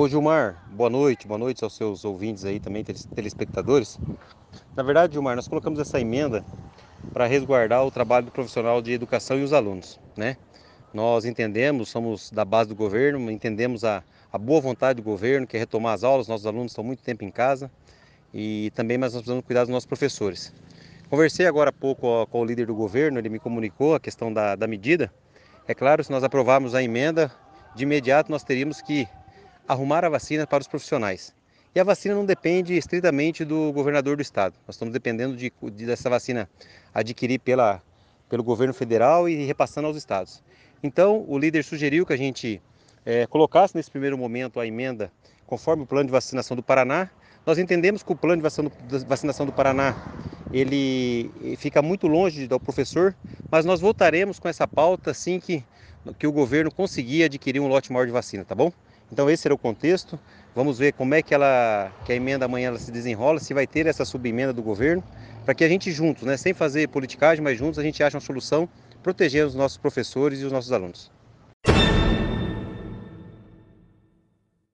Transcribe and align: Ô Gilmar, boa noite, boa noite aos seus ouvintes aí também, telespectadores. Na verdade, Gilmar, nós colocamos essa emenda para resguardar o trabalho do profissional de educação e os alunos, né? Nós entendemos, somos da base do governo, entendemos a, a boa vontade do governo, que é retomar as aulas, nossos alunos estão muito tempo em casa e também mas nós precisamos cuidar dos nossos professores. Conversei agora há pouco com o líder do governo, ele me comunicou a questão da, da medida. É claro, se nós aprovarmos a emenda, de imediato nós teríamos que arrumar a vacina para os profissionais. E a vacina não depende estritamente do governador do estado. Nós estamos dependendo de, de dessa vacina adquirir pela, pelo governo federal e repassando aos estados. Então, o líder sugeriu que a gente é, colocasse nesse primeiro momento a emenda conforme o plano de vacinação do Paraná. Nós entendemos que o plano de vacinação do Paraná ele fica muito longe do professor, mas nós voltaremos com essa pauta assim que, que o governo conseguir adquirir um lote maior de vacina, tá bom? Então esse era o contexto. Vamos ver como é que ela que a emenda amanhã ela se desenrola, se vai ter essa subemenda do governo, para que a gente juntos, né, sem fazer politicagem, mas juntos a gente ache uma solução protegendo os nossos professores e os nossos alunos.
Ô 0.00 0.06
Gilmar, 0.06 0.62
boa 0.70 0.88
noite, 0.88 1.26
boa 1.26 1.38
noite 1.38 1.64
aos 1.64 1.74
seus 1.74 2.04
ouvintes 2.04 2.44
aí 2.44 2.60
também, 2.60 2.84
telespectadores. 3.16 3.98
Na 4.76 4.82
verdade, 4.84 5.14
Gilmar, 5.14 5.34
nós 5.34 5.48
colocamos 5.48 5.80
essa 5.80 6.00
emenda 6.00 6.44
para 7.12 7.26
resguardar 7.26 7.84
o 7.84 7.90
trabalho 7.90 8.26
do 8.26 8.30
profissional 8.30 8.80
de 8.80 8.92
educação 8.92 9.36
e 9.40 9.42
os 9.42 9.52
alunos, 9.52 9.98
né? 10.16 10.36
Nós 10.94 11.24
entendemos, 11.24 11.88
somos 11.88 12.30
da 12.30 12.44
base 12.44 12.68
do 12.68 12.76
governo, 12.76 13.28
entendemos 13.28 13.82
a, 13.82 14.04
a 14.32 14.38
boa 14.38 14.60
vontade 14.60 14.98
do 14.98 15.02
governo, 15.02 15.48
que 15.48 15.56
é 15.56 15.58
retomar 15.58 15.94
as 15.94 16.04
aulas, 16.04 16.28
nossos 16.28 16.46
alunos 16.46 16.70
estão 16.70 16.84
muito 16.84 17.02
tempo 17.02 17.24
em 17.24 17.30
casa 17.32 17.68
e 18.32 18.70
também 18.76 18.96
mas 18.96 19.14
nós 19.14 19.22
precisamos 19.22 19.44
cuidar 19.44 19.62
dos 19.62 19.70
nossos 19.70 19.86
professores. 19.86 20.54
Conversei 21.10 21.44
agora 21.44 21.70
há 21.70 21.72
pouco 21.72 22.24
com 22.28 22.40
o 22.40 22.44
líder 22.44 22.66
do 22.66 22.74
governo, 22.76 23.18
ele 23.18 23.28
me 23.28 23.40
comunicou 23.40 23.96
a 23.96 24.00
questão 24.00 24.32
da, 24.32 24.54
da 24.54 24.68
medida. 24.68 25.12
É 25.66 25.74
claro, 25.74 26.04
se 26.04 26.10
nós 26.12 26.22
aprovarmos 26.22 26.72
a 26.72 26.80
emenda, 26.80 27.32
de 27.74 27.82
imediato 27.82 28.30
nós 28.30 28.44
teríamos 28.44 28.80
que 28.80 29.08
arrumar 29.68 30.04
a 30.04 30.08
vacina 30.08 30.46
para 30.46 30.62
os 30.62 30.66
profissionais. 30.66 31.34
E 31.74 31.78
a 31.78 31.84
vacina 31.84 32.14
não 32.14 32.24
depende 32.24 32.74
estritamente 32.76 33.44
do 33.44 33.70
governador 33.72 34.16
do 34.16 34.22
estado. 34.22 34.54
Nós 34.66 34.74
estamos 34.74 34.92
dependendo 34.92 35.36
de, 35.36 35.52
de 35.72 35.86
dessa 35.86 36.08
vacina 36.08 36.48
adquirir 36.94 37.38
pela, 37.38 37.82
pelo 38.28 38.42
governo 38.42 38.72
federal 38.72 39.28
e 39.28 39.44
repassando 39.44 39.86
aos 39.86 39.96
estados. 39.96 40.42
Então, 40.82 41.24
o 41.28 41.38
líder 41.38 41.62
sugeriu 41.62 42.06
que 42.06 42.12
a 42.12 42.16
gente 42.16 42.62
é, 43.04 43.26
colocasse 43.26 43.76
nesse 43.76 43.90
primeiro 43.90 44.16
momento 44.16 44.58
a 44.58 44.66
emenda 44.66 45.12
conforme 45.46 45.82
o 45.82 45.86
plano 45.86 46.06
de 46.06 46.12
vacinação 46.12 46.56
do 46.56 46.62
Paraná. 46.62 47.10
Nós 47.44 47.58
entendemos 47.58 48.02
que 48.02 48.12
o 48.12 48.16
plano 48.16 48.42
de 48.42 49.04
vacinação 49.06 49.44
do 49.44 49.52
Paraná 49.52 49.94
ele 50.52 51.30
fica 51.58 51.82
muito 51.82 52.06
longe 52.06 52.46
do 52.46 52.58
professor, 52.58 53.14
mas 53.50 53.64
nós 53.64 53.80
voltaremos 53.80 54.38
com 54.38 54.48
essa 54.48 54.66
pauta 54.66 55.10
assim 55.10 55.38
que, 55.38 55.64
que 56.18 56.26
o 56.26 56.32
governo 56.32 56.70
conseguir 56.70 57.24
adquirir 57.24 57.60
um 57.60 57.68
lote 57.68 57.92
maior 57.92 58.06
de 58.06 58.12
vacina, 58.12 58.44
tá 58.44 58.54
bom? 58.54 58.72
Então 59.10 59.28
esse 59.30 59.46
era 59.46 59.54
o 59.54 59.58
contexto. 59.58 60.18
Vamos 60.54 60.78
ver 60.78 60.92
como 60.92 61.14
é 61.14 61.22
que 61.22 61.34
ela 61.34 61.92
que 62.04 62.12
a 62.12 62.14
emenda 62.14 62.44
amanhã 62.44 62.68
ela 62.68 62.78
se 62.78 62.90
desenrola, 62.90 63.40
se 63.40 63.54
vai 63.54 63.66
ter 63.66 63.86
essa 63.86 64.04
subemenda 64.04 64.52
do 64.52 64.62
governo, 64.62 65.02
para 65.44 65.54
que 65.54 65.64
a 65.64 65.68
gente 65.68 65.90
juntos, 65.92 66.24
né, 66.24 66.36
sem 66.36 66.52
fazer 66.52 66.88
politicagem, 66.88 67.42
mas 67.42 67.58
juntos 67.58 67.78
a 67.78 67.82
gente 67.82 68.02
ache 68.02 68.16
uma 68.16 68.20
solução 68.20 68.68
protegendo 69.02 69.48
os 69.48 69.54
nossos 69.54 69.78
professores 69.78 70.40
e 70.40 70.44
os 70.44 70.52
nossos 70.52 70.72
alunos. 70.72 71.10